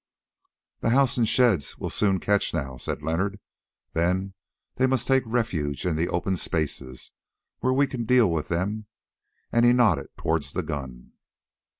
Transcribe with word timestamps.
"The 0.79 0.89
house 0.89 1.17
and 1.17 1.27
sheds 1.27 1.77
will 1.77 1.91
soon 1.91 2.19
catch 2.19 2.55
now," 2.55 2.75
said 2.77 3.03
Leonard; 3.03 3.39
"then 3.93 4.33
they 4.77 4.87
must 4.87 5.05
take 5.05 5.21
refuge 5.27 5.85
in 5.85 5.95
the 5.95 6.09
open 6.09 6.37
spaces, 6.37 7.11
where 7.59 7.71
we 7.71 7.85
can 7.85 8.05
deal 8.05 8.31
with 8.31 8.47
them," 8.47 8.87
and 9.51 9.63
he 9.63 9.73
nodded 9.73 10.07
towards 10.17 10.53
the 10.53 10.63
gun. 10.63 11.11